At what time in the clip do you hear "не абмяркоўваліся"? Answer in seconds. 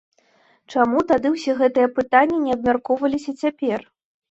2.47-3.39